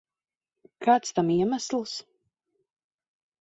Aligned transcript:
Kāds 0.87 1.13
tam 1.19 1.29
iemesls? 1.33 1.93